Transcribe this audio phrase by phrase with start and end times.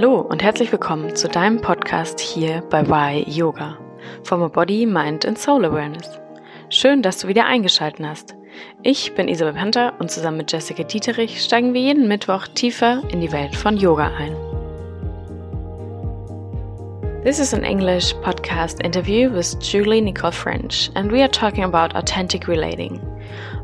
[0.00, 3.76] Hallo und herzlich willkommen zu deinem Podcast hier bei Why Yoga.
[4.22, 6.20] From a Body, Mind and Soul Awareness.
[6.68, 8.36] Schön, dass du wieder eingeschaltet hast.
[8.84, 13.20] Ich bin Isabel Panther und zusammen mit Jessica Dieterich steigen wir jeden Mittwoch tiefer in
[13.20, 14.36] die Welt von Yoga ein.
[17.24, 21.96] This is an English podcast interview with Julie Nicole French, and we are talking about
[21.96, 23.00] authentic relating.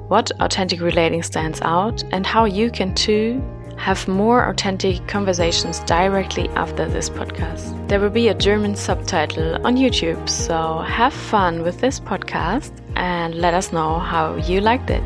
[0.09, 3.41] What authentic relating stands out, and how you can too
[3.85, 7.87] have more authentic conversations directly after this podcast.
[7.87, 13.35] There will be a German subtitle on YouTube, so have fun with this podcast and
[13.35, 15.03] let us know how you liked it.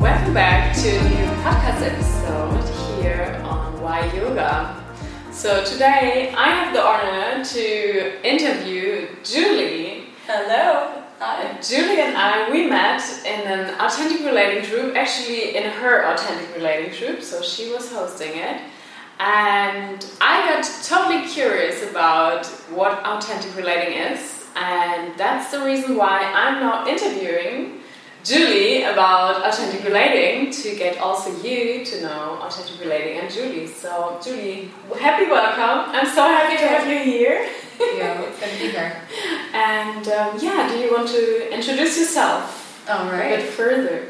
[0.00, 4.84] Welcome back to a new podcast episode here on Why Yoga.
[5.30, 10.06] So today I have the honor to interview Julie.
[10.26, 10.65] Hello.
[11.62, 16.96] Julie and I, we met in an authentic relating group, actually in her authentic relating
[16.98, 18.60] group, so she was hosting it.
[19.18, 26.20] And I got totally curious about what authentic relating is, and that's the reason why
[26.20, 27.80] I'm now interviewing
[28.22, 33.66] Julie about authentic relating to get also you to know authentic relating and Julie.
[33.66, 35.94] So, Julie, happy welcome.
[35.94, 37.48] I'm so happy to have you here.
[37.78, 39.00] Yeah, it's to be here.
[39.52, 44.08] And um, yeah, do you want to introduce yourself All a bit further?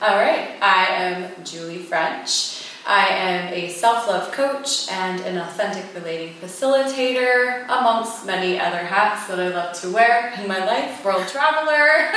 [0.00, 0.56] All right.
[0.62, 2.64] I am Julie French.
[2.86, 9.26] I am a self love coach and an authentic relating facilitator, amongst many other hats
[9.28, 11.04] that I love to wear in my life.
[11.04, 12.10] World traveler.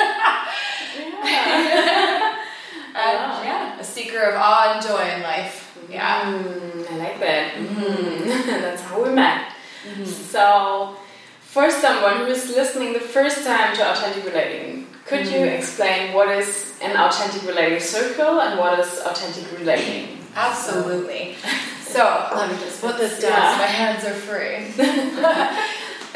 [0.96, 2.38] Yeah.
[2.96, 5.78] and yeah, a seeker of awe and joy in life.
[5.90, 6.32] Yeah.
[6.32, 7.54] Mm, I like that.
[7.56, 8.46] Mm.
[8.62, 9.51] That's how we met.
[10.06, 10.96] So,
[11.42, 16.30] for someone who is listening the first time to authentic relating, could you explain what
[16.30, 20.20] is an authentic relating circle and what is authentic relating?
[20.36, 21.36] Absolutely.
[21.92, 23.52] So let me just put this down Yeah.
[23.52, 24.72] so my hands are free.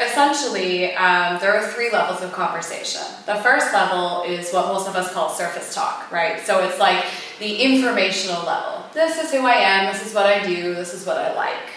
[0.00, 3.02] Essentially, um, there are three levels of conversation.
[3.26, 6.40] The first level is what most of us call surface talk, right?
[6.40, 7.04] So it's like
[7.40, 8.84] the informational level.
[8.94, 11.68] This is who I am, this is what I do, this is what I like.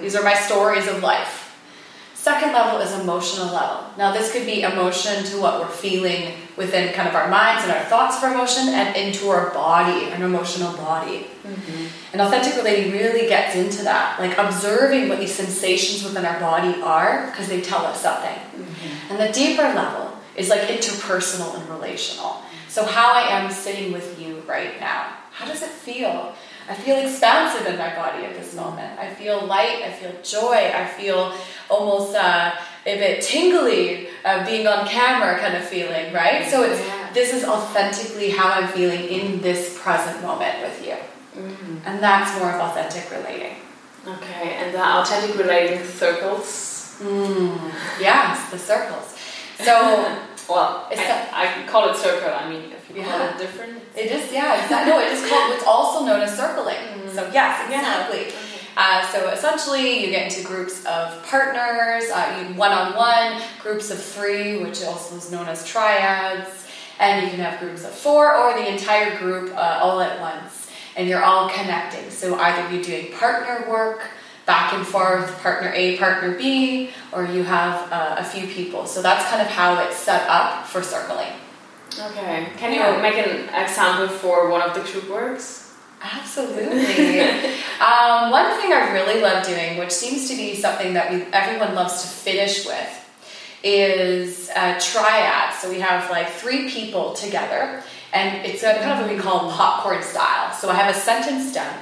[0.00, 1.48] These are my stories of life.
[2.14, 3.84] Second level is emotional level.
[3.96, 7.72] Now, this could be emotion to what we're feeling within kind of our minds and
[7.72, 11.28] our thoughts for emotion and into our body, an emotional body.
[11.46, 11.86] Mm-hmm.
[12.12, 16.82] And authentic relating really gets into that, like observing what these sensations within our body
[16.82, 18.34] are because they tell us something.
[18.34, 19.12] Mm-hmm.
[19.12, 22.42] And the deeper level is like interpersonal and relational.
[22.68, 26.34] So, how I am sitting with you right now, how does it feel?
[26.68, 28.98] I feel expansive in my body at this moment.
[28.98, 31.34] I feel light, I feel joy, I feel
[31.70, 32.52] almost uh,
[32.84, 36.46] a bit tingly uh, being on camera kind of feeling, right?
[36.50, 37.10] So, it's Yeah.
[37.14, 40.96] this is authentically how I'm feeling in this present moment with you.
[41.86, 43.56] And that's more of authentic relating.
[44.06, 46.96] Okay, and the authentic relating circles?
[47.00, 49.14] Mm, yes, the circles.
[49.62, 49.74] So
[50.48, 52.30] Well, Is I, I call it circle.
[52.32, 53.34] I mean, if you call Yeah.
[53.34, 53.82] it different.
[53.94, 54.92] it is, yeah, exactly.
[54.92, 55.52] No, it is called.
[55.54, 56.76] It's also known as circling.
[57.12, 58.32] So yes, exactly.
[58.76, 64.58] Uh, so essentially, you get into groups of partners, uh, you one-on-one, groups of three,
[64.62, 66.66] which also is known as triads,
[67.00, 70.70] and you can have groups of four or the entire group uh, all at once,
[70.96, 72.08] and you're all connecting.
[72.10, 74.02] So either you're doing partner work,
[74.48, 78.86] back and forth, partner A, partner B, or you have uh, a few people.
[78.86, 81.34] So that's kind of how it's set up for circling.
[82.00, 82.48] Okay.
[82.56, 83.00] Can you Yeah.
[83.02, 85.74] make an example for one of the group works?
[86.00, 87.20] Absolutely.
[87.88, 91.74] um, one thing I really love doing, which seems to be something that we everyone
[91.74, 92.92] loves to finish with,
[93.62, 95.52] is a triad.
[95.60, 97.82] So we have like three people together,
[98.14, 100.54] and it's a, kind of what we call popcorn style.
[100.54, 101.76] So I have a sentence done,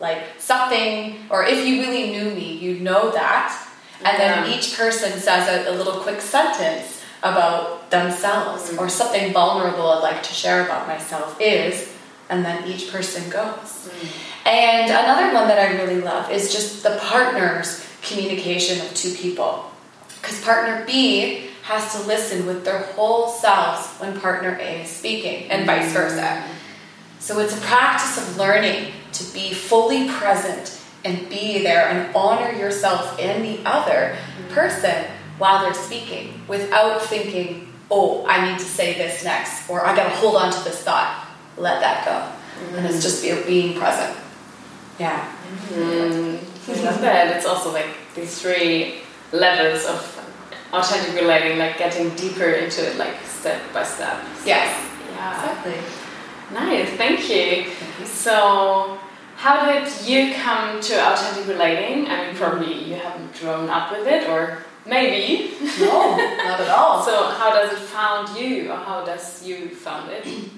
[0.00, 3.66] like something, or if you really knew me, you'd know that.
[4.04, 8.78] And then each person says a, a little quick sentence about themselves mm-hmm.
[8.78, 11.92] or something vulnerable I'd like to share about myself is,
[12.30, 13.88] and then each person goes.
[13.88, 14.46] Mm.
[14.46, 19.70] And another one that I really love is just the partners communication of two people.
[20.20, 25.50] Because partner B has to listen with their whole selves when partner A is speaking,
[25.50, 26.22] and vice versa.
[26.22, 26.57] Mm.
[27.28, 32.52] So it's a practice of learning to be fully present and be there and honor
[32.52, 34.16] yourself and the other
[34.48, 35.04] person
[35.36, 40.08] while they're speaking without thinking, oh, I need to say this next, or I gotta
[40.08, 41.28] hold on to this thought.
[41.58, 42.78] Let that go.
[42.78, 44.16] And it's just be, being present.
[44.98, 45.30] Yeah.
[45.68, 47.36] Mm, I love that.
[47.36, 49.02] It's also like these three
[49.32, 50.00] levels of
[50.72, 54.16] authentic relating, like getting deeper into it, like step by step.
[54.46, 54.74] Yes.
[55.12, 55.42] Yeah.
[55.42, 56.07] Exactly.
[56.52, 57.70] Nice, thank you.
[58.06, 58.98] So,
[59.36, 62.06] how did you come to authentic relating?
[62.06, 65.52] I mean, probably you haven't grown up with it, or maybe.
[65.78, 67.02] No, not at all.
[67.08, 70.26] So, how does it found you, or how does you found it?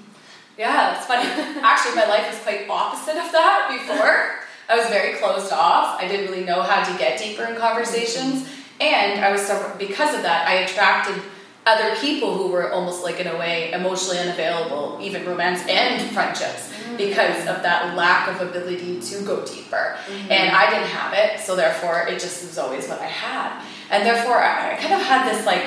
[0.57, 1.27] Yeah, it's funny.
[1.63, 4.45] Actually, my life was quite opposite of that before.
[4.69, 5.99] I was very closed off.
[5.99, 8.47] I didn't really know how to get deeper in conversations,
[8.79, 11.21] and I was so because of that, I attracted
[11.65, 16.71] other people who were almost like in a way emotionally unavailable, even romance and friendships,
[16.71, 16.97] mm-hmm.
[16.97, 19.95] because of that lack of ability to go deeper.
[20.07, 20.31] Mm-hmm.
[20.31, 23.63] And I didn't have it, so therefore it just was always what I had.
[23.91, 25.63] And therefore I kind of had this like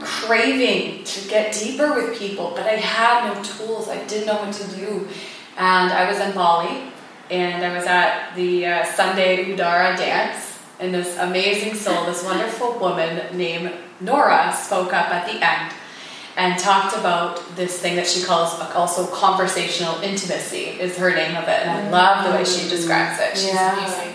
[0.00, 3.88] craving to get deeper with people, but I had no tools.
[3.88, 5.08] I didn't know what to do.
[5.56, 6.92] And I was in Bali,
[7.30, 12.78] and I was at the uh, Sunday Udara dance, and this amazing soul, this wonderful
[12.78, 15.72] woman named Nora, spoke up at the end
[16.36, 21.44] and talked about this thing that she calls also conversational intimacy is her name of
[21.44, 23.78] it and i love the way she describes it she's yeah.
[23.78, 24.14] amazing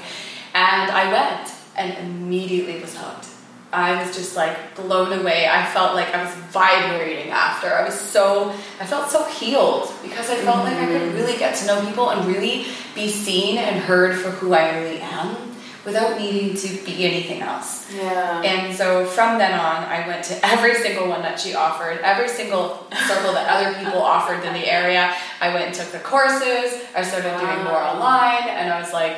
[0.53, 3.27] and i went and immediately was hooked
[3.71, 5.47] I was just like blown away.
[5.47, 7.71] I felt like I was vibrating after.
[7.71, 10.65] I was so, I felt so healed because I felt mm-hmm.
[10.65, 11.15] like I could mm-hmm.
[11.15, 12.65] really get to know people and really
[12.95, 15.48] be seen and heard for who I really am
[15.89, 17.91] without needing to be anything else.
[17.93, 18.41] Yeah.
[18.43, 22.29] And so from then on, I went to every single one that she offered, every
[22.29, 25.13] single circle that other people offered in the area.
[25.41, 26.81] I went and took the courses.
[26.95, 29.17] I started doing more online, and I was like,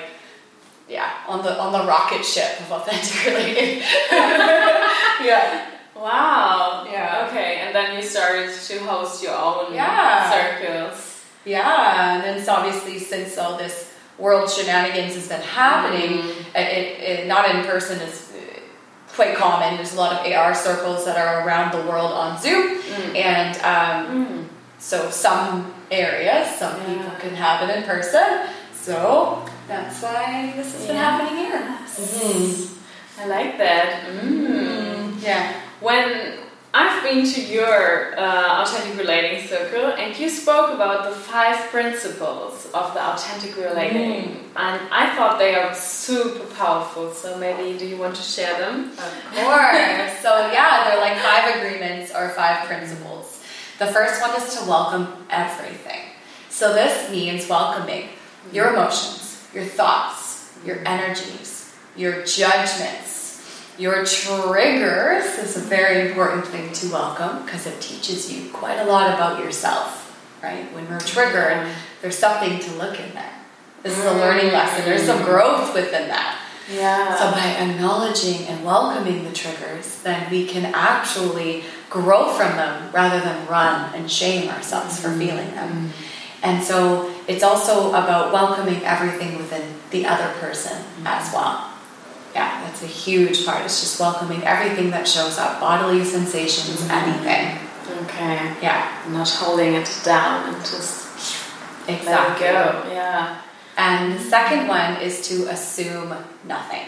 [0.90, 3.80] yeah, on the on the rocket ship of authentic relating.
[4.12, 5.70] yeah.
[5.96, 6.88] Wow.
[6.90, 7.28] Yeah.
[7.30, 10.32] Okay, and then you started to host your own yeah.
[10.32, 11.24] circles.
[11.46, 13.91] Yeah, and then it's obviously since all this
[14.22, 16.56] world shenanigans has been happening, mm-hmm.
[16.56, 18.32] it, it, not in person is
[19.14, 19.76] quite common.
[19.76, 23.16] There's a lot of AR circles that are around the world on Zoom, mm.
[23.16, 24.48] and um, mm.
[24.80, 26.88] so some areas, some yeah.
[26.88, 28.48] people can have it in person.
[28.74, 31.60] So that's why this has been happening here.
[31.60, 33.22] Mm-hmm.
[33.22, 34.08] I like that.
[34.08, 35.22] Mm.
[35.22, 35.62] Yeah.
[35.82, 36.41] When
[36.74, 42.66] I've been to your uh, authentic relating circle, and you spoke about the five principles
[42.74, 44.38] of the authentic relating, mm.
[44.56, 47.12] and I thought they are super powerful.
[47.12, 48.92] So maybe do you want to share them?
[48.92, 50.20] Of course.
[50.24, 53.44] so yeah, they're like five agreements or five principles.
[53.78, 56.04] The first one is to welcome everything.
[56.50, 58.10] So this means welcoming
[58.54, 63.11] your emotions, your thoughts, your energies, your judgments,
[63.78, 68.86] your triggers is a very important thing to welcome because it teaches you quite a
[68.86, 70.72] lot about yourself, right?
[70.74, 71.68] When we're triggered,
[72.02, 73.34] there's something to look in there.
[73.84, 74.86] This is a learning lesson.
[74.86, 76.38] There's some growth within that.
[76.72, 77.18] Yeah.
[77.18, 83.20] So by acknowledging and welcoming the triggers, then we can actually grow from them rather
[83.20, 85.70] than run and shame ourselves for feeling them.
[85.70, 85.88] Mm-hmm.
[86.44, 91.08] And so it's also about welcoming everything within the other person mm-hmm.
[91.08, 91.71] as well.
[92.34, 93.66] Yeah, that's a huge part.
[93.66, 96.92] It's just welcoming everything that shows up bodily sensations, mm-hmm.
[96.92, 97.68] anything.
[98.04, 98.56] Okay.
[98.62, 99.04] Yeah.
[99.10, 101.08] Not holding it down and just
[101.88, 102.08] exactly.
[102.08, 102.94] let it go.
[102.94, 103.42] Yeah.
[103.78, 106.14] And the second one is to assume
[106.46, 106.86] nothing.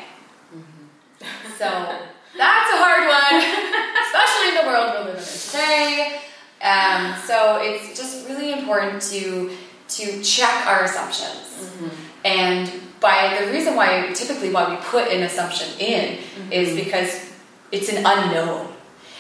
[0.56, 1.52] Mm-hmm.
[1.58, 1.66] So
[2.38, 3.40] that's a hard one,
[4.06, 6.22] especially in the world we're living in today.
[6.62, 9.52] Um, so it's just really important to
[9.90, 11.60] to check our assumptions.
[11.60, 12.13] Mm-hmm.
[12.24, 16.52] And by the reason why typically why we put an assumption in mm-hmm.
[16.52, 17.32] is because
[17.72, 18.70] it's an unknown.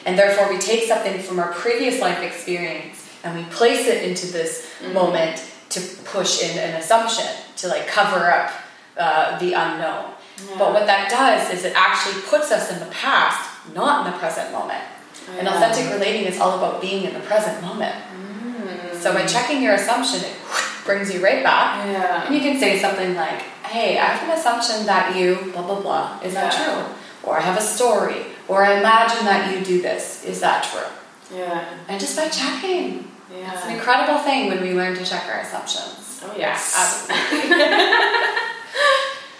[0.05, 4.27] And therefore we take something from our previous life experience and we place it into
[4.27, 4.93] this mm-hmm.
[4.93, 7.25] moment to push in an assumption
[7.57, 8.51] to like cover up
[8.97, 10.11] uh, the unknown.
[10.49, 10.57] Yeah.
[10.57, 14.19] But what that does is it actually puts us in the past, not in the
[14.19, 14.83] present moment.
[15.29, 17.95] Oh, and authentic relating is all about being in the present moment.
[17.95, 18.95] Mm.
[18.95, 20.35] So by checking your assumption, it
[20.85, 21.85] brings you right back.
[21.87, 22.25] Yeah.
[22.25, 25.81] And you can say something like, hey, I have an assumption that you blah blah
[25.81, 26.19] blah.
[26.23, 26.65] Is that yeah.
[26.65, 26.95] true?
[27.23, 28.25] Or I have a story.
[28.47, 30.25] Or I imagine that you do this.
[30.25, 31.37] Is that true?
[31.37, 31.77] Yeah.
[31.87, 33.09] And just by checking.
[33.31, 33.53] Yeah.
[33.53, 36.21] It's an incredible thing when we learn to check our assumptions.
[36.23, 36.73] Oh yes.
[36.77, 37.57] absolutely.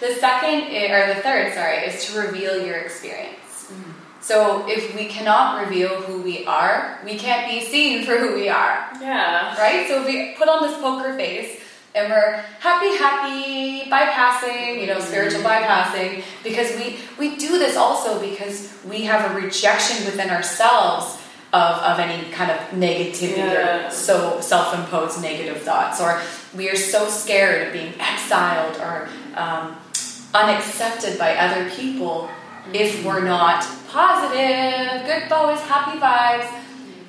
[0.00, 3.43] the second or the third, sorry, is to reveal your experience.
[4.24, 8.48] So if we cannot reveal who we are, we can't be seen for who we
[8.48, 8.88] are.
[8.98, 9.54] Yeah.
[9.58, 9.86] Right?
[9.86, 11.60] So if we put on this poker face
[11.94, 15.64] and we're happy, happy, bypassing, you know, spiritual mm-hmm.
[15.64, 21.20] bypassing, because we, we do this also because we have a rejection within ourselves
[21.52, 23.88] of, of any kind of negativity yeah.
[23.88, 26.22] or so self-imposed negative thoughts, or
[26.56, 29.76] we are so scared of being exiled or um,
[30.32, 32.30] unaccepted by other people
[32.72, 36.50] if we're not positive, good boys, happy vibes,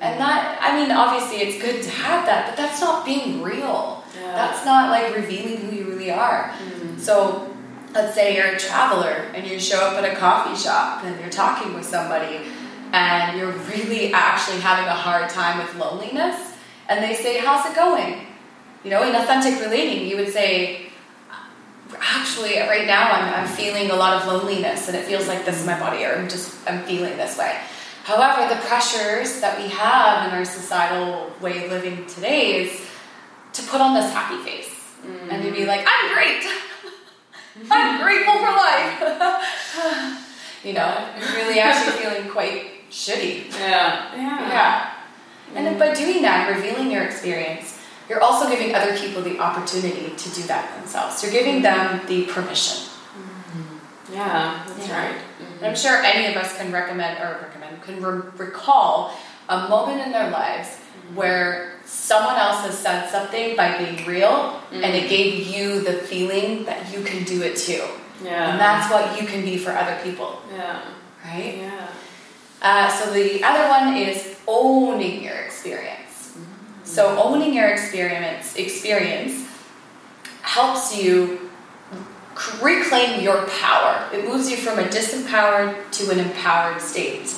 [0.00, 4.04] And that, I mean, obviously it's good to have that, but that's not being real.
[4.14, 4.32] Yeah.
[4.32, 6.52] That's not like revealing who you really are.
[6.52, 7.00] Mm.
[7.00, 7.56] So,
[7.94, 11.30] let's say you're a traveler and you show up at a coffee shop and you're
[11.30, 12.40] talking with somebody
[12.92, 16.54] and you're really actually having a hard time with loneliness,
[16.88, 18.26] and they say, How's it going?
[18.84, 20.90] You know, in authentic relating, you would say,
[21.98, 25.60] Actually, right now I'm, I'm feeling a lot of loneliness and it feels like this
[25.60, 27.58] is my body, or I'm just I'm feeling this way.
[28.04, 32.86] However, the pressures that we have in our societal way of living today is
[33.52, 34.70] to put on this happy face
[35.30, 35.66] and to be mm.
[35.66, 36.42] like, I'm great.
[37.70, 39.00] I'm grateful for life.
[40.64, 43.50] you know, you're really actually feeling quite shitty.
[43.52, 44.14] Yeah.
[44.14, 44.48] Yeah.
[44.48, 44.92] Yeah.
[45.54, 47.75] And then by doing that, revealing your experience,
[48.08, 51.22] you're also giving other people the opportunity to do that themselves.
[51.22, 52.88] You're giving them the permission.
[52.88, 54.14] Mm-hmm.
[54.14, 55.06] Yeah, that's Yeah.
[55.06, 55.16] right.
[55.16, 55.56] Mm-hmm.
[55.58, 59.12] And I'm sure any of us can recommend or recommend can re- recall
[59.48, 61.16] a moment in their lives mm-hmm.
[61.16, 66.64] where someone else has said something by being real and it gave you the feeling
[66.64, 67.84] that you can do it too.
[68.22, 68.50] Yeah.
[68.50, 70.82] And that's what you can be for other people, yeah.
[71.24, 71.58] right?
[71.58, 71.88] Yeah.
[72.62, 76.05] Uh, so the other one is owning your experience.
[76.96, 79.46] So owning your experience experience
[80.40, 81.50] helps you
[82.62, 84.08] reclaim your power.
[84.14, 87.36] It moves you from a disempowered to an empowered state.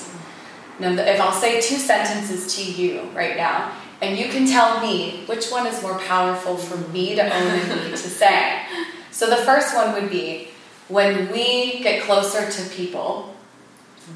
[0.78, 5.24] Now, if I'll say two sentences to you right now, and you can tell me
[5.26, 8.62] which one is more powerful for me to own and me to say.
[9.10, 10.50] So the first one would be
[10.86, 13.34] when we get closer to people,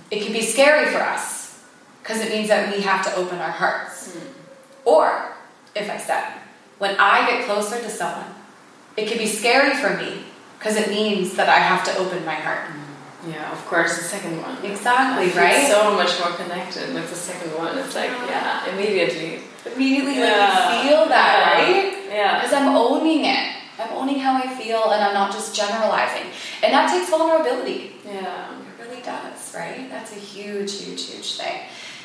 [0.08, 1.64] it can be scary for us
[2.00, 4.12] because it means that we have to open our hearts.
[4.12, 4.31] Hmm.
[4.84, 5.34] Or,
[5.74, 6.24] if I said,
[6.78, 8.34] when I get closer to someone,
[8.96, 10.24] it can be scary for me
[10.58, 12.66] because it means that I have to open my heart.
[12.68, 14.58] Mm, yeah, of course, the second one.
[14.64, 15.66] Exactly, right?
[15.68, 17.78] So much more connected with the second one.
[17.78, 19.40] It's like, yeah, immediately.
[19.64, 20.48] Immediately, Yeah.
[20.48, 21.52] like you feel that, Yeah.
[21.54, 21.94] right?
[22.10, 22.34] Yeah.
[22.40, 23.56] Because I'm owning it.
[23.78, 26.26] I'm owning how I feel and I'm not just generalizing.
[26.62, 27.96] And that takes vulnerability.
[28.04, 28.50] Yeah.
[28.78, 29.88] It really does, right?
[29.90, 31.62] That's a huge, huge, huge thing.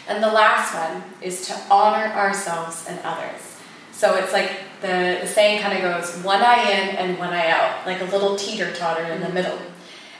[0.07, 3.57] And the last one is to honor ourselves and others.
[3.91, 7.49] So it's like the, the saying kind of goes one eye in and one eye
[7.49, 9.57] out, like a little teeter totter in the middle.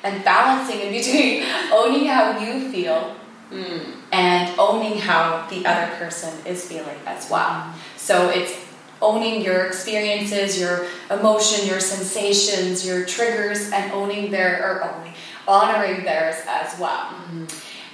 [0.03, 3.15] And balancing in between owning how you feel
[3.51, 3.93] Mm.
[4.11, 7.73] and owning how the other person is feeling as well.
[7.95, 8.53] So it's
[9.01, 15.13] owning your experiences, your emotion, your sensations, your triggers, and owning their or owning,
[15.47, 17.15] honoring theirs as well.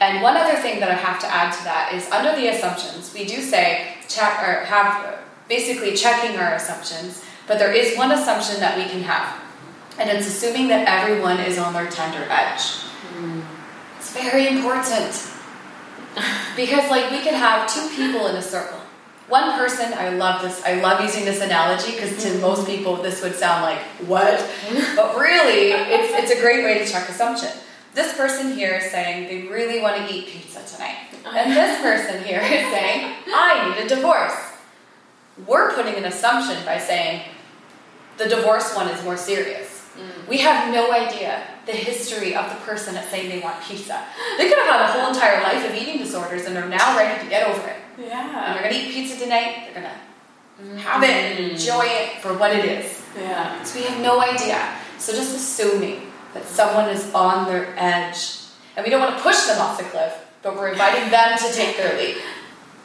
[0.04, 3.14] And one other thing that I have to add to that is under the assumptions,
[3.14, 8.60] we do say check or have basically checking our assumptions, but there is one assumption
[8.60, 9.40] that we can have,
[9.98, 12.84] and it's assuming that everyone is on their tender edge.
[13.98, 15.14] It's very important
[16.58, 18.80] because, like, we can have two people in a circle.
[19.30, 20.62] One person, I love this.
[20.66, 22.42] I love using this analogy because to mm-hmm.
[22.42, 24.38] most people this would sound like what,
[24.98, 27.52] but really, it's it's a great way to check assumption.
[27.94, 31.38] This person here is saying they really want to eat pizza tonight, uh-huh.
[31.38, 34.34] and this person here is saying I need a divorce.
[35.48, 37.24] We're putting an assumption by saying
[38.18, 39.88] the divorce one is more serious.
[39.96, 40.28] Mm.
[40.28, 44.04] We have no idea the history of the person that's saying they want pizza.
[44.38, 47.24] They could have had a whole entire life of eating disorders and are now ready
[47.24, 47.78] to get over it.
[48.00, 48.46] Yeah.
[48.46, 52.52] And they're gonna eat pizza tonight, they're gonna have it and enjoy it for what
[52.56, 53.02] it is.
[53.18, 53.64] Yeah.
[53.64, 54.76] So we have no idea.
[54.98, 56.03] So just assuming
[56.34, 58.40] that someone is on their edge.
[58.76, 61.54] And we don't want to push them off the cliff, but we're inviting them to
[61.54, 62.18] take their leap.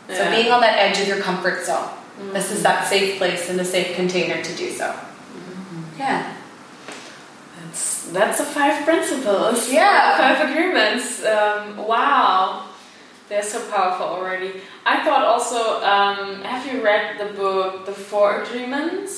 [0.09, 0.31] So Yeah.
[0.35, 1.88] being on that edge of your comfort zone.
[2.33, 4.93] This is that safe place and the safe container to do so.
[5.99, 6.33] Yeah.
[7.62, 9.71] That's that's the five principles.
[9.71, 10.17] Yeah.
[10.17, 11.25] Five agreements.
[11.25, 12.64] Um, wow.
[13.28, 14.62] They're so powerful already.
[14.87, 19.12] I thought also, um, have you read the book The Four Agreements?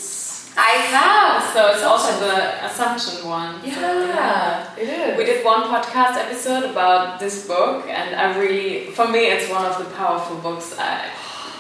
[0.57, 1.52] I have.
[1.54, 3.61] So it's also the assumption one.
[3.62, 5.19] So, Yeah, it is.
[5.19, 9.64] We did one podcast episode about this book, and I really, for me, it's one
[9.64, 10.75] of the powerful books.
[10.78, 11.11] I,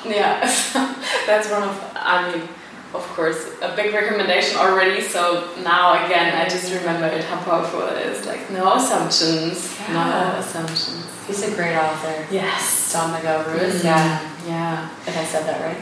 [0.04, 0.40] yeah,
[1.26, 2.48] that's one of, I mean,
[2.92, 5.00] of course, a big recommendation already.
[5.00, 8.26] So now again, I just remembered how powerful it is.
[8.26, 9.76] Like, no assumptions.
[9.88, 10.32] Yeah.
[10.34, 11.06] No assumptions.
[11.26, 12.26] He's a great author.
[12.30, 12.92] Yes.
[12.92, 13.80] Don Miguel Ruiz.
[13.82, 14.20] Mm, Yeah.
[14.46, 14.88] Yeah.
[15.06, 15.80] If I said that right.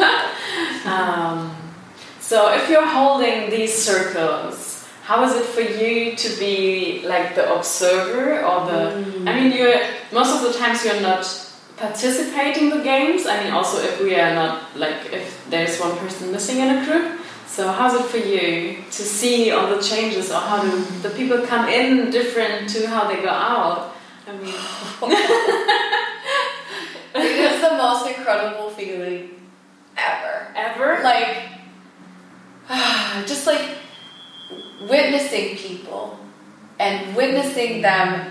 [0.84, 1.56] Um,
[2.20, 7.54] so if you're holding these circles, how is it for you to be like the
[7.54, 9.24] observer or the?
[9.26, 9.80] I mean, you're
[10.12, 11.24] most of the times you're not
[11.78, 13.26] participating in the games.
[13.26, 16.84] I mean, also if we are not like if there's one person missing in a
[16.84, 17.20] group.
[17.46, 21.46] So how's it for you to see all the changes or how do the people
[21.46, 23.94] come in different to how they go out?
[24.28, 24.52] I mean,
[27.14, 29.37] it is the most incredible feeling
[30.58, 31.02] ever.
[31.02, 31.48] Like,
[33.26, 33.62] just like
[34.88, 36.18] witnessing people
[36.78, 38.30] and witnessing them,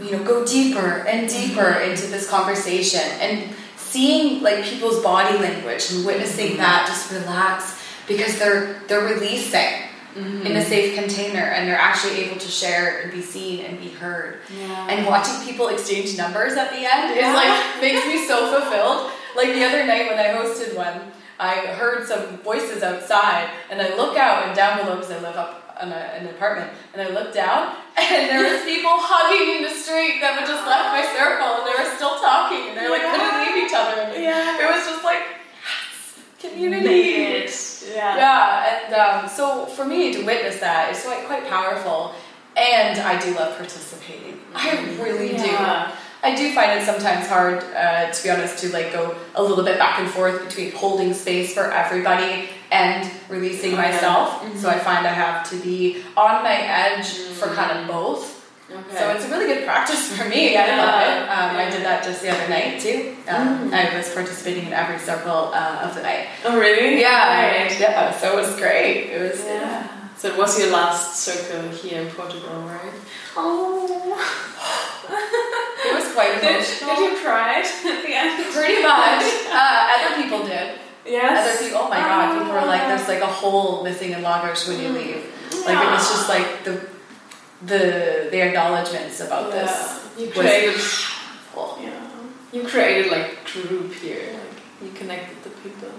[0.00, 5.90] you know, go deeper and deeper into this conversation and seeing like people's body language
[5.90, 9.82] and witnessing that just relax because they're they're releasing
[10.16, 10.46] Mm-hmm.
[10.46, 13.90] in a safe container and they're actually able to share and be seen and be
[13.90, 14.38] heard.
[14.58, 14.88] Yeah.
[14.88, 19.10] And watching people exchange numbers at the end is like makes me so fulfilled.
[19.36, 23.94] Like the other night when I hosted one, I heard some voices outside and I
[23.96, 27.02] look out and down below because I live up in, a, in an apartment and
[27.02, 30.88] I looked down and there was people hugging in the street that had just left
[30.96, 34.18] my circle and they were still talking and they like couldn't leave each other.
[34.18, 34.56] Yeah.
[34.60, 37.50] It was just like yes, community.
[37.94, 38.16] Yeah.
[38.16, 42.14] Yeah, and um, so for me to witness that is quite quite powerful,
[42.56, 44.40] and I do love participating.
[44.54, 45.92] I really Yeah.
[45.92, 45.92] do.
[46.26, 49.64] I do find it sometimes hard, uh, to be honest, to like go a little
[49.64, 53.82] bit back and forth between holding space for everybody and releasing yeah.
[53.86, 54.42] myself.
[54.42, 54.56] Mhm.
[54.60, 57.06] So I find I have to be on my edge
[57.38, 58.22] for kind of both.
[58.68, 58.98] Okay.
[58.98, 60.56] So it's a really good practice for me.
[60.56, 61.18] I love it.
[61.34, 63.14] Um, I did that just the other night too.
[63.28, 63.72] Um, Mm.
[63.72, 66.26] I was participating in every circle uh, of the night.
[66.44, 67.00] oh, really?
[67.00, 67.80] Yeah, Right.
[67.80, 68.10] yeah.
[68.20, 69.10] So it was great.
[69.14, 69.86] It was Yeah.
[70.18, 72.92] So it was your last circle here in Portugal, right?
[73.36, 74.42] Oh.
[75.86, 76.96] It was quite Did, emotional.
[76.96, 78.44] did you cry at the end?
[78.52, 79.22] Pretty much.
[79.46, 80.80] Uh, other people did.
[81.06, 81.46] Yes.
[81.46, 81.80] Other people.
[81.84, 82.38] Oh my god!
[82.38, 85.22] People were like, "There's like a hole missing in Lagos when you leave."
[85.64, 86.88] Like it was just like the
[87.62, 89.62] the the acknowledgements about Yeah.
[89.62, 90.18] this.
[90.18, 90.80] You created.
[91.54, 91.78] Cool.
[91.80, 92.02] Yeah.
[92.52, 94.32] You created like group here.
[94.34, 95.92] Like you connected the people.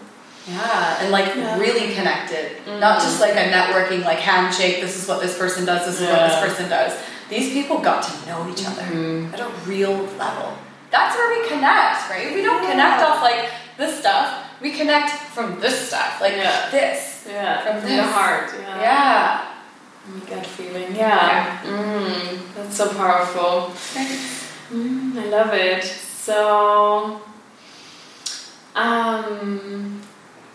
[0.47, 1.57] Yeah, and like Yeah.
[1.59, 2.45] really connected.
[2.65, 2.79] Mhm.
[2.79, 4.79] Not just like a networking, like handshake.
[4.81, 5.85] This is what this person does.
[5.85, 6.93] This is what this person does.
[7.29, 8.83] These people got to know each other.
[8.83, 9.33] Mhm.
[9.33, 10.53] at a real level.
[10.89, 12.33] That's where we connect, right?
[12.33, 14.27] We don't connect off like this stuff.
[14.61, 16.69] We connect from this stuff, like Yeah.
[16.71, 16.99] this.
[17.29, 17.61] Yeah.
[17.63, 18.49] From From the heart.
[18.57, 18.81] Yeah.
[18.81, 19.39] Yeah.
[20.07, 20.95] You gut feeling.
[20.95, 21.57] Yeah.
[21.65, 23.73] Mm, that's so powerful.
[24.73, 25.83] Mm, I love it.
[26.25, 27.21] So,
[28.75, 30.01] um,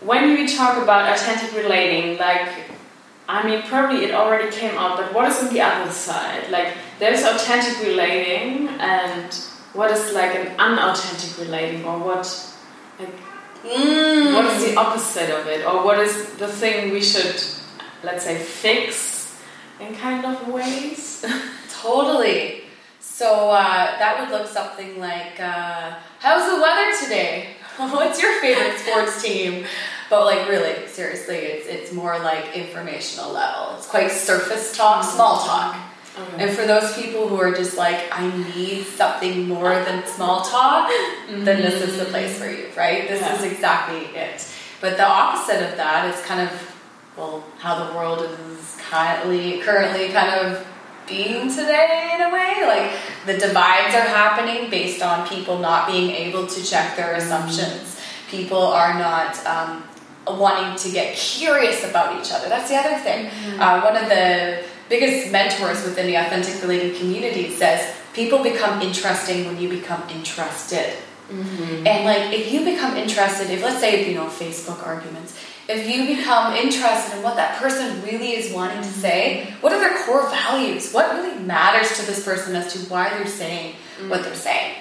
[0.05, 2.47] when we talk about authentic relating, like,
[3.27, 6.49] I mean, probably it already came up, but what is on the other side?
[6.51, 9.33] Like, there's authentic relating, and
[9.73, 12.25] what is like an unauthentic relating, or what,
[12.99, 13.13] like,
[13.63, 14.33] Mm.
[14.35, 17.41] what is the opposite of it, or what is the thing we should,
[18.03, 19.37] let's say, fix
[19.79, 21.23] in kind of ways?
[21.81, 22.63] Totally.
[22.99, 27.55] So uh, that would look something like, uh, "How's the weather today?
[27.77, 29.65] What's your favorite sports team?"
[30.13, 33.75] But like, really, seriously, it's it's more like informational level.
[33.75, 35.75] It's quite surface talk, small talk.
[36.15, 36.43] Okay.
[36.43, 40.91] And for those people who are just like, I need something more than small talk,
[41.27, 43.09] then this is the place for you, right?
[43.09, 43.35] This Yeah.
[43.35, 44.47] is exactly it.
[44.81, 46.51] But the opposite of that is kind of,
[47.17, 50.63] well, how the world is currently, currently kind of
[51.07, 52.53] being today in a way.
[52.67, 52.91] Like
[53.25, 57.99] the divides are happening based on people not being able to check their assumptions.
[58.29, 59.83] People are not um,
[60.27, 62.49] wanting to get curious about each other.
[62.49, 63.27] That's the other thing.
[63.27, 63.61] Mm-hmm.
[63.61, 69.45] Uh, one of the biggest mentors within the authentic relating community says people become interesting
[69.45, 70.95] when you become interested.
[71.29, 71.87] Mm-hmm.
[71.87, 76.15] And like if you become interested, if let's say you know Facebook arguments, if you
[76.17, 79.61] become interested in what that person really is wanting to say, mm-hmm.
[79.61, 80.91] what are their core values?
[80.91, 83.75] What really matters to this person as to why they're saying
[84.07, 84.23] what mm.
[84.23, 84.75] they're saying,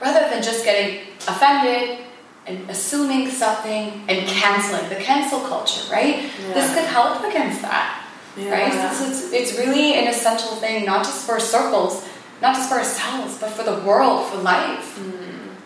[0.00, 1.98] rather than just getting offended
[2.46, 6.30] and assuming something and canceling the cancel culture, right?
[6.54, 8.02] This could help against that
[8.36, 8.72] right?
[8.92, 12.08] So it's, it's really an essential thing, not just for circles,
[12.40, 14.98] not just for ourselves, but for the world, for life.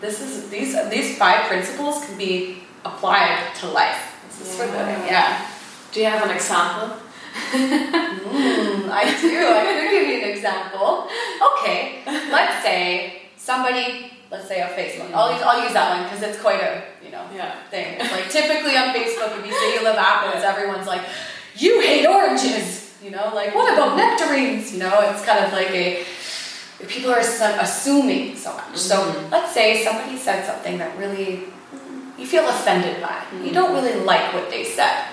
[0.01, 4.15] This is these these five principles can be applied to life.
[4.27, 5.05] This is for the Yeah.
[5.05, 5.51] yeah.
[5.91, 6.97] Do you have an example?
[7.51, 9.37] Mm, I do.
[9.47, 11.07] I could give you an example.
[11.53, 15.13] Okay, let's say somebody, let's say on Facebook.
[15.13, 17.55] I'll use, I'll use that one because it's quite a you know Yeah.
[17.69, 17.97] thing.
[17.99, 21.01] It's like typically on Facebook, if you say you love apples, everyone's like,
[21.55, 24.73] "You hate oranges." You know, like what about nectarines?
[24.73, 26.03] You know, it's kind of like a
[26.87, 28.75] people are assuming so much.
[28.77, 29.31] So Mhm.
[29.31, 31.43] let's say somebody said something that really
[32.17, 33.21] you feel offended by.
[33.43, 35.05] You don't really like what they said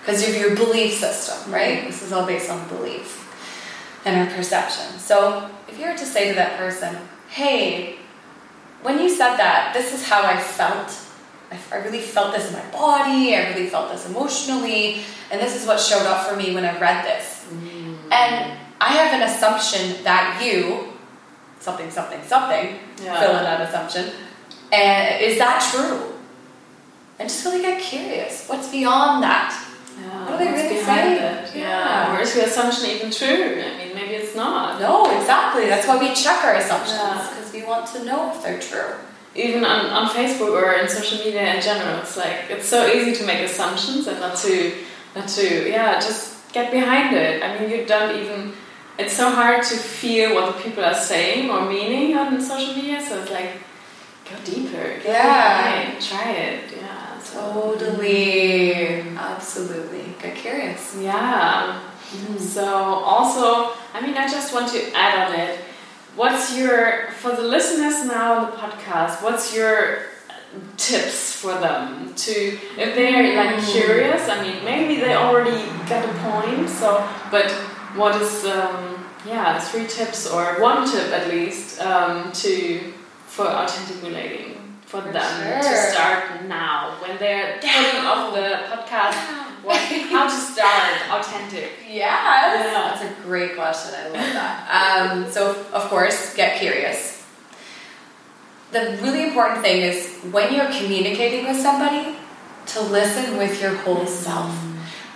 [0.00, 1.84] because of your belief system, right?
[1.86, 3.20] This is all based on belief
[4.04, 4.98] and our perception.
[4.98, 6.96] So if you were to say to that person,
[7.28, 7.96] "Hey,"
[8.84, 10.90] when you said that, this is how I felt.
[11.50, 13.34] I, I really felt this in my body.
[13.34, 16.78] I really felt this emotionally, and this is what showed up for me when I
[16.78, 17.46] read this.
[17.50, 17.96] Mm.
[18.12, 20.92] And I have an assumption that you,
[21.60, 23.18] something, something, something, Yeah.
[23.20, 24.04] fill in that assumption,
[24.72, 26.12] And is that true?
[27.18, 28.48] And just really get curious.
[28.48, 29.50] What's beyond that?
[30.00, 31.16] Yeah, What are they really saying?
[31.54, 31.54] Yeah.
[31.54, 32.16] Yeah.
[32.16, 33.62] Or is your assumption even true?
[33.62, 33.83] I mean,
[34.34, 34.80] it's not.
[34.80, 35.66] No, exactly.
[35.66, 37.28] That's why we check our assumptions Yeah.
[37.30, 38.94] because we want to know if they're true.
[39.36, 43.12] Even on, on Facebook or in social media in general, it's like it's so easy
[43.14, 44.72] to make assumptions and not to
[45.16, 47.42] not to yeah just get behind it.
[47.42, 48.52] I mean, you don't even.
[48.96, 53.04] It's so hard to feel what the people are saying or meaning on social media.
[53.04, 53.50] So it's like
[54.30, 55.00] go deeper.
[55.02, 55.82] Go Yeah.
[55.82, 56.60] behind, try it.
[56.76, 57.18] Yeah.
[57.18, 59.00] So, Totally.
[59.16, 60.14] Absolutely.
[60.22, 60.94] Get curious.
[61.00, 61.80] Yeah.
[62.38, 65.58] So also, I mean, I just want to add on it.
[66.16, 69.22] What's your for the listeners now on the podcast?
[69.22, 70.06] What's your
[70.76, 72.32] tips for them to
[72.78, 73.72] if they're like Mm.
[73.72, 74.28] curious?
[74.28, 76.68] I mean, maybe they already got a point.
[76.68, 77.50] So, but
[77.98, 82.92] what is um, yeah three tips or one tip at least um, to
[83.26, 89.43] for authentic relating for, For them to start now when they're putting off the podcast?
[89.64, 91.72] What, how to start authentic?
[91.88, 91.92] Yes.
[91.92, 92.96] Yeah.
[92.96, 93.94] That's a great question.
[93.94, 95.10] I love that.
[95.10, 97.24] Um, so, of course, get curious.
[98.72, 102.16] The really important thing is when you're communicating with somebody,
[102.66, 104.56] to listen with your whole self.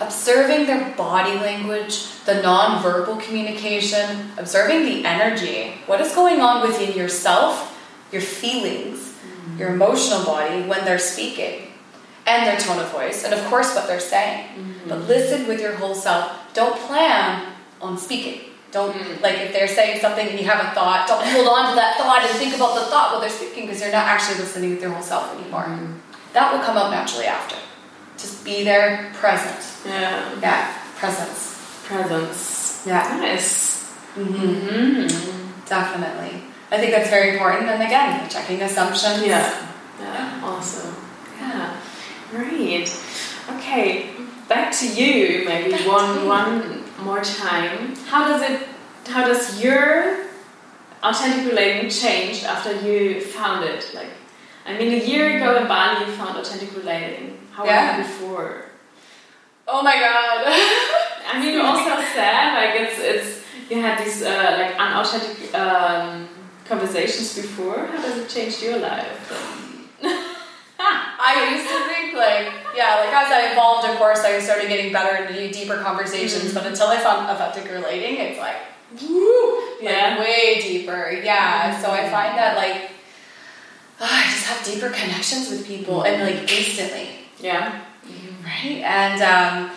[0.00, 5.74] Observing their body language, the non-verbal communication, observing the energy.
[5.86, 7.76] What is going on within yourself,
[8.12, 9.14] your feelings,
[9.56, 11.67] your emotional body when they're speaking,
[12.28, 14.46] and their tone of voice, and of course what they're saying.
[14.88, 16.32] But listen with your whole self.
[16.54, 18.40] Don't plan on speaking.
[18.70, 19.22] Don't Mm.
[19.22, 21.08] like if they're saying something and you have a thought.
[21.08, 23.80] Don't hold on to that thought and think about the thought while they're speaking because
[23.80, 25.66] you're not actually listening with your whole self anymore.
[26.34, 27.56] That will come out naturally after.
[28.18, 29.56] Just be there, present.
[29.86, 31.56] Yeah, Yeah, presence.
[31.84, 32.82] presence.
[32.86, 33.84] Yeah, Nice.
[34.14, 35.64] hmm Mm-hmm.
[35.66, 36.42] definitely.
[36.70, 37.70] I think that's very important.
[37.70, 39.22] And again, checking assumptions.
[39.24, 39.48] Yeah.
[40.00, 40.40] Yeah.
[40.44, 40.94] Awesome.
[41.40, 41.77] Yeah.
[42.30, 42.94] Great.
[43.56, 44.10] Okay.
[44.48, 45.44] Back to you.
[45.46, 47.94] Maybe Back one one more time.
[48.06, 48.68] How does it?
[49.06, 50.26] How does your
[51.02, 53.90] authentic relating change after you found it?
[53.94, 54.10] Like,
[54.66, 57.38] I mean, a year ago in Bali, you found authentic relating.
[57.52, 57.98] How Yeah.
[57.98, 58.64] was it before?
[59.66, 60.44] Oh my god.
[61.32, 66.28] I mean, you also said like it's it's you had these uh, like unauthentic um,
[66.64, 67.86] conversations before.
[67.86, 69.57] How does it change your life?
[71.20, 74.92] I used to think like, yeah, like as I evolved, of course, I started getting
[74.92, 76.54] better into deeper conversations.
[76.54, 78.56] But until I found authentic relating, it's like,
[79.00, 80.18] woo, like Yeah.
[80.20, 81.10] way deeper.
[81.22, 81.80] Yeah.
[81.82, 82.90] So I find that like,
[84.00, 87.08] ah, I just have deeper connections with people and like instantly,
[87.40, 87.80] Yeah.
[88.44, 88.80] right?
[88.84, 89.70] And um,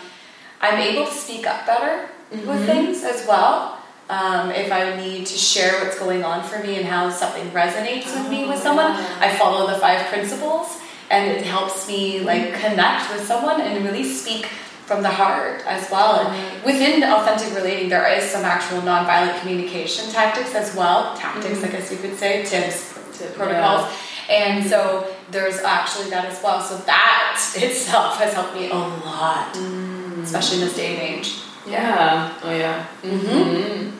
[0.60, 2.66] I'm able to speak up better with Mhm.
[2.66, 3.78] things as well.
[4.08, 8.06] Um, if I need to share what's going on for me and how something resonates
[8.14, 8.92] with me with Oh, someone.
[9.20, 10.78] I follow the five principles
[11.12, 14.46] and it helps me like connect with someone and really speak
[14.86, 16.12] from the heart as well.
[16.26, 21.14] And within the authentic relating, there is some actual nonviolent communication tactics as well.
[21.16, 21.64] Tactics, Mhm.
[21.66, 23.84] I guess you could say, tips, Tip, protocols.
[24.30, 26.60] And so there's actually that as well.
[26.62, 30.22] So that itself has helped me a lot, Mm.
[30.24, 31.28] especially in this day and age.
[31.66, 32.32] Yeah.
[32.42, 32.84] Oh yeah.
[33.04, 33.20] Mhm.
[33.20, 33.92] Mhm.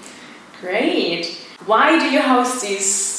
[0.61, 1.37] Great.
[1.67, 3.12] Why do you host these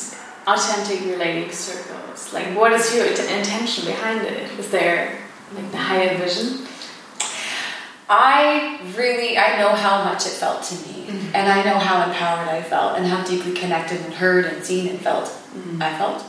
[0.47, 2.33] authentic relating circles?
[2.33, 4.49] Like, what is your intention behind it?
[4.59, 5.19] Is there
[5.55, 6.67] like the higher vision?
[8.09, 11.31] I really, I know how much it felt to me, Mhm.
[11.33, 14.89] and I know how empowered I felt, and how deeply connected and heard and seen
[14.89, 15.31] and felt.
[15.79, 16.23] I felt.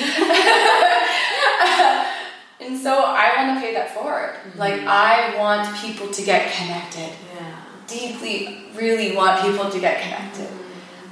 [2.60, 4.34] and so I want to pay that forward.
[4.56, 7.10] Like I want people to get connected.
[7.34, 7.52] Yeah.
[7.86, 10.48] Deeply, really want people to get connected.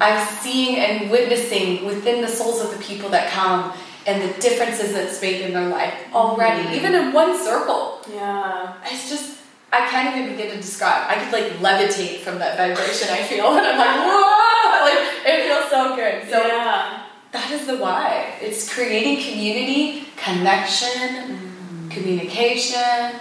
[0.01, 3.73] I'm seeing and witnessing within the souls of the people that come
[4.07, 6.75] and the differences that's made in their life already, Mhm.
[6.77, 8.01] even in one circle.
[8.15, 8.75] Yeah.
[8.85, 9.35] It's just
[9.71, 11.03] I can't even begin to describe.
[11.11, 14.35] I could like levitate from that vibration I feel, and I'm like, whoa!
[14.89, 16.23] Like it feels so good.
[16.31, 17.01] So yeah.
[17.33, 18.33] that is the why.
[18.41, 23.13] It's creating community, connection, communication,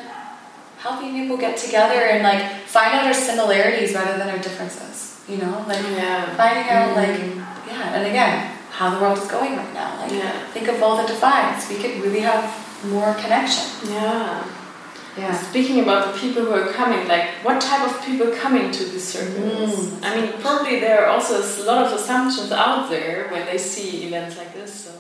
[0.80, 5.07] helping people get together and like find out our similarities rather than our differences.
[5.28, 6.26] You know, like Yeah.
[6.38, 7.44] finding out like Mhm.
[7.70, 9.92] yeah, and again, how the world is going right now.
[10.02, 10.32] Like Yeah.
[10.54, 11.68] think of all the divides.
[11.70, 12.46] We could really have
[12.84, 13.66] more connection.
[13.92, 14.40] Yeah.
[15.18, 15.36] Yeah.
[15.36, 19.08] Speaking about the people who are coming, like what type of people coming to these
[19.16, 19.72] circles?
[19.76, 20.06] Mm.
[20.06, 23.90] I mean, probably there are also a lot of assumptions out there when they see
[24.08, 24.72] events like this.
[24.86, 24.92] So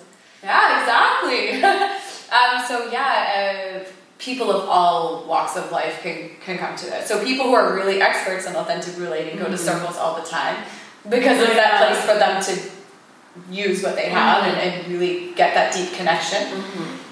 [0.43, 1.63] Yeah, exactly.
[2.37, 3.79] um, so yeah, uh,
[4.19, 7.07] people of all walks of life can, can come to that.
[7.07, 9.57] So people who are really experts in authentic relating go to Mhm.
[9.59, 10.57] circles all the time
[11.07, 15.53] because it's that place for them to use what they have and, and really get
[15.53, 16.63] that deep connection.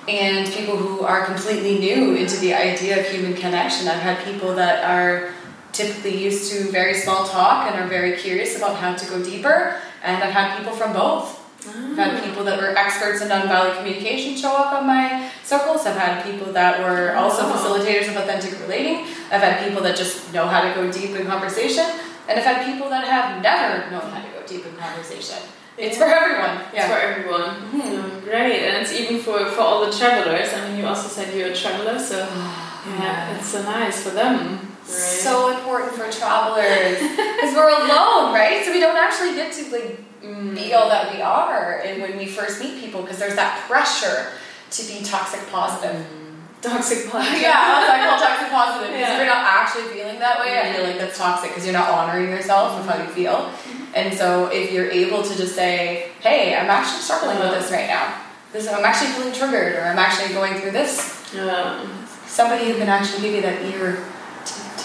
[0.07, 3.87] And people who are completely new into the idea of human connection.
[3.87, 5.31] I've had people that are
[5.71, 9.75] typically used to very small talk and are very curious about how to go deeper.
[10.03, 11.39] And I've had people from both.
[11.67, 15.85] I've had people that were experts in nonviolent communication show up on my circles.
[15.85, 17.53] I've had people that were also oh.
[17.53, 19.07] facilitators of authentic relating.
[19.31, 21.85] I've had people that just know how to go deep in conversation.
[22.27, 25.37] And I've had people that have never known how to go deep in conversation.
[25.77, 26.65] It's for everyone.
[26.73, 27.49] It's for everyone.
[27.71, 27.81] Hmm.
[27.81, 30.53] So great, and it's even for for all the travelers.
[30.53, 32.17] I mean, you also said you're a traveler, so
[32.99, 34.74] yeah, it's so nice for them.
[34.85, 34.93] Right?
[34.93, 38.61] So important for travelers because we're alone, right?
[38.63, 40.53] So we don't actually get to like mm.
[40.55, 44.27] be all that we are, and when we first meet people, because there's that pressure
[44.71, 45.95] to be toxic positive.
[46.05, 46.61] Mm.
[46.61, 47.41] toxic positive.
[47.41, 47.53] yeah,
[47.89, 49.13] I call toxic positive because Yeah.
[49.13, 51.89] if you're not actually feeling that way, I feel like that's toxic because you're not
[51.89, 53.33] honoring yourself with how you feel.
[53.33, 53.83] Mm-hmm.
[53.95, 57.87] And so if you're able to just say, "Hey, I'm actually struggling with this right
[57.87, 58.21] now.
[58.53, 61.85] This I'm actually feeling triggered, or I'm actually going through this," Yeah.
[62.27, 64.03] somebody who can actually give you that ear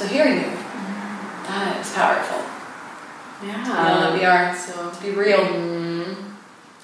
[0.01, 0.57] to, to hear you.
[1.47, 2.43] That is powerful.
[3.47, 3.65] Yeah.
[3.65, 4.57] know that we are.
[4.57, 6.17] So To be real, Mm.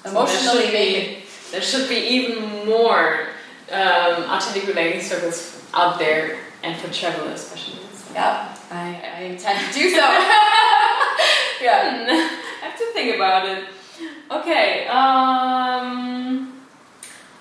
[0.05, 3.27] emotionally there should be, there should be even more
[3.71, 7.81] um, authentic relating circles out there, and for travelers especially.
[7.93, 8.13] So.
[8.13, 9.97] Yeah, I, I intend to do so.
[11.61, 12.05] yeah.
[12.61, 13.65] I have to think about it.
[14.31, 14.87] Okay.
[14.87, 16.53] Um,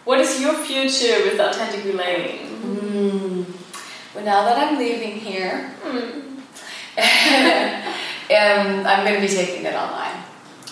[0.05, 2.47] what is your future with authentic relating?
[2.63, 3.56] Mm.
[4.17, 6.23] Well, now that I'm leaving here, Hmm.
[6.97, 10.23] um, I'm going to be taking it online.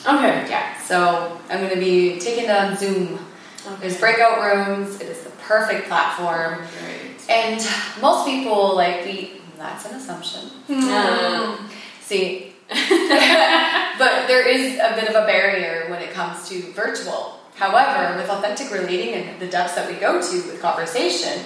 [0.01, 0.49] Okay.
[0.49, 3.19] Yeah, so I'm going to be taking it on Zoom.
[3.81, 4.99] There's breakout rooms.
[4.99, 6.63] It is the perfect platform.
[6.81, 7.31] Great.
[7.31, 7.61] And
[8.01, 10.49] most people, like, we, that's an assumption.
[10.67, 11.59] Yeah.
[12.01, 17.41] See, but there is a bit of a barrier when it comes to virtual.
[17.57, 21.45] However, with authentic relating and the depths that we go to with conversation,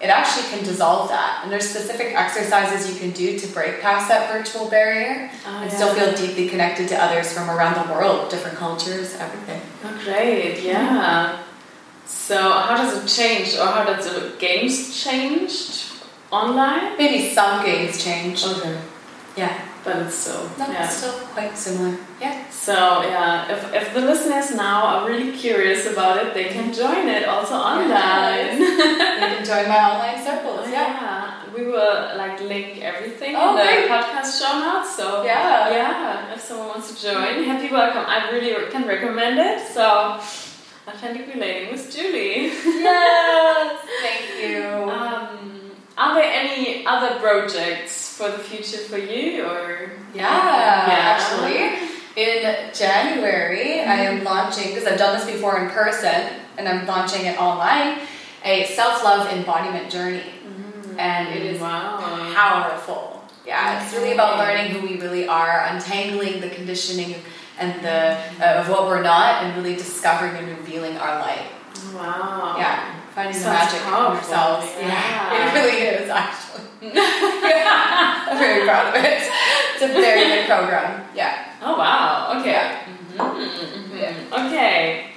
[0.00, 1.40] it actually can dissolve that.
[1.42, 5.70] And there's specific exercises you can do to break past that virtual barrier Oh, and
[5.70, 5.76] yeah.
[5.76, 9.60] still feel deeply connected to others from around the world, different cultures, everything.
[9.84, 10.62] Oh, great.
[10.62, 11.42] Yeah.
[12.04, 15.86] So how does it change, or how does the games changed
[16.30, 16.96] online?
[16.98, 18.44] Maybe some games change.
[18.44, 18.78] Okay.
[19.36, 20.84] Yeah, But it's still no, yeah.
[20.84, 21.96] it's still quite similar.
[22.20, 22.48] Yeah.
[22.50, 27.08] So yeah, if, if the listeners now are really curious about it, they can join
[27.08, 28.58] it also online.
[28.58, 30.66] you can join my online circles.
[30.68, 30.88] Yeah.
[31.00, 33.88] yeah, we will like link everything Oh, in the great.
[33.88, 34.96] podcast show notes.
[34.96, 35.68] So Yeah.
[35.70, 38.04] yeah, if someone wants to join, happy welcome.
[38.06, 39.66] I really can recommend it.
[39.68, 40.18] So
[40.88, 42.46] authentic relating with Julie.
[42.64, 43.80] Yes.
[44.02, 44.64] Thank you.
[44.90, 51.12] Um, are there any other projects for the future for you, or Yeah, Yeah.
[51.12, 51.85] actually.
[52.16, 57.26] In January, I am launching, because I've done this before in person, and I'm launching
[57.26, 57.98] it online,
[58.42, 60.22] a self love embodiment journey.
[60.96, 61.98] And it is wow.
[62.34, 63.22] powerful.
[63.44, 67.16] Yeah, it's really about learning who we really are, untangling the conditioning
[67.58, 71.50] and the uh, of what we're not, and really discovering and revealing our light.
[71.94, 72.54] Wow.
[72.56, 74.66] Yeah, finding the Sounds magic in ourselves.
[74.80, 75.50] Yeah.
[75.50, 76.64] it really is actually.
[76.96, 79.30] I'm very proud of it.
[79.74, 81.06] It's a very good program.
[81.14, 81.45] Yeah.
[81.66, 82.38] Oh wow.
[82.38, 82.52] Okay.
[82.52, 82.84] Yeah.
[83.18, 83.38] Mhm,
[83.74, 83.98] mhm.
[83.98, 84.46] Yeah.
[84.46, 85.10] Okay.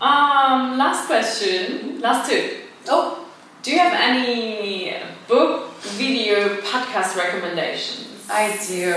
[0.00, 2.00] Um, last question.
[2.00, 2.68] Last two.
[2.88, 3.26] Oh,
[3.62, 4.92] Do you have any
[5.28, 8.28] book, video, podcast recommendations?
[8.28, 8.94] I do.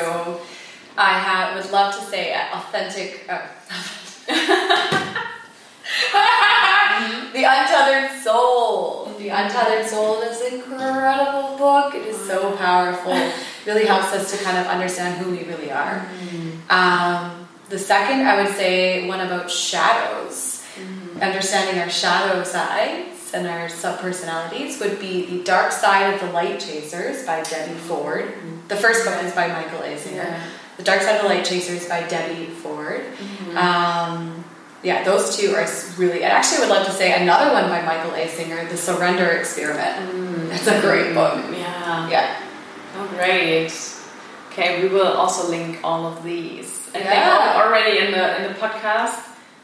[0.97, 3.25] I have, would love to say authentic.
[3.27, 3.47] Uh,
[7.33, 9.11] the Untethered Soul.
[9.17, 11.95] The Untethered Soul is an incredible book.
[11.95, 13.15] It is so powerful.
[13.65, 16.05] Really helps us to kind of understand who we really are.
[16.69, 20.63] Um, the second, I would say, one about shadows.
[21.21, 26.59] Understanding our shadow sides and our subpersonalities would be The Dark Side of the Light
[26.59, 28.33] Chasers by Debbie Ford.
[28.67, 29.97] The first book is by Michael A.
[29.97, 30.23] Singer.
[30.23, 30.43] Yeah.
[30.77, 33.05] The Dark Side of the Light Chasers by Debbie Ford.
[33.55, 34.43] Um,
[34.81, 36.25] yeah, those two are really.
[36.25, 38.27] I actually would love to say another one by Michael A.
[38.27, 40.49] Singer, The Surrender Experiment.
[40.49, 41.35] That's a great book.
[41.51, 42.09] Yeah.
[42.09, 42.41] Yeah.
[42.95, 43.69] Oh, great.
[44.53, 46.89] Okay, we will also link all of these.
[46.93, 47.57] I think Yeah.
[47.57, 49.17] al- already in the in the podcast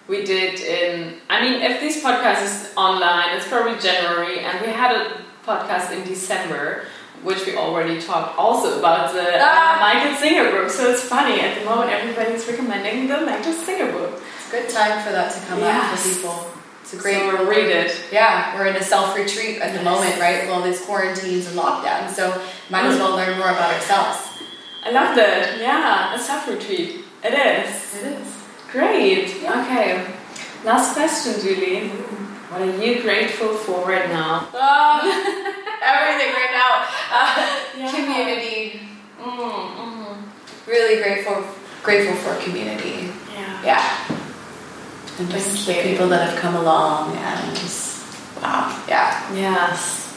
[0.08, 1.22] we did in.
[1.30, 5.04] I mean, if this podcast is online, it's probably January, and we had a
[5.46, 6.86] podcast in December,
[7.22, 9.78] which we already talked also about the Ah.
[9.80, 10.70] Michael Singer book.
[10.72, 14.14] So it's funny at the moment everybody's recommending the Michael Singer book.
[14.18, 16.02] It's a good time for that to come up Yes.
[16.02, 16.38] for people.
[16.82, 17.92] It's a great So read it.
[18.12, 19.90] Yeah, we're in a self retreat at the Yes.
[19.92, 20.42] moment, right?
[20.42, 22.34] With all these quarantines and lockdowns, so
[22.72, 24.18] might as well learn more about ourselves.
[24.84, 25.60] I love that.
[25.60, 27.06] Yeah, a self retreat.
[27.24, 27.96] It is.
[27.96, 28.38] It is.
[28.72, 29.42] Great.
[29.42, 29.62] Yeah.
[29.62, 30.16] Okay.
[30.64, 31.90] Last question, Julie.
[32.50, 34.48] What are you grateful for right now?
[34.54, 35.00] Oh,
[35.82, 36.86] everything right now.
[37.12, 37.92] Uh, yeah.
[37.92, 38.82] Community.
[39.22, 40.18] Mm, mm.
[40.66, 41.44] Really grateful,
[41.84, 43.12] grateful for community.
[43.34, 43.64] Yeah.
[43.64, 44.18] Yeah.
[45.20, 47.58] And just the people that have come along and
[48.42, 48.84] wow.
[48.88, 49.34] Yeah.
[49.34, 50.16] Yes.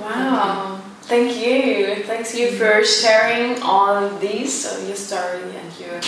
[0.00, 0.80] Wow.
[1.06, 2.02] Thank you.
[2.02, 6.00] Thanks you for sharing all these, so your story and your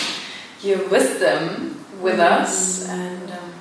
[0.61, 2.41] your wisdom with mm.
[2.41, 2.87] us.
[2.89, 3.53] And um,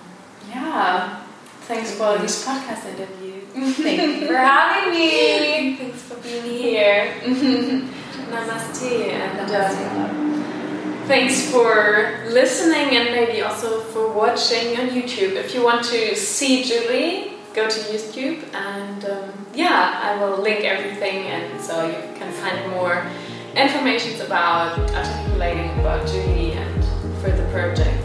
[0.51, 1.23] yeah,
[1.63, 3.41] thanks for this podcast interview.
[3.73, 5.77] Thank you for having me.
[5.77, 7.15] Thanks for being here.
[7.23, 9.09] Namaste.
[9.09, 15.35] And um, thanks for listening and maybe also for watching on YouTube.
[15.37, 20.65] If you want to see Julie, go to YouTube and um, yeah, I will link
[20.65, 23.05] everything and so you can find more
[23.57, 26.85] information about articulating about Julie and
[27.21, 27.98] for the project.